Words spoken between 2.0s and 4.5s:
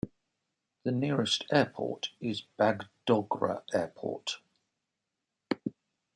is Bagdogra airport.